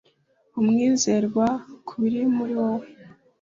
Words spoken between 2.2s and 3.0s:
muri wowe.